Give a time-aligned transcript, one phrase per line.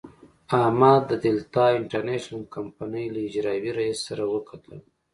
[0.59, 4.75] احمد د دلتا انټرنشنل کمينۍ له اجرائیوي رئیس سره وکتل.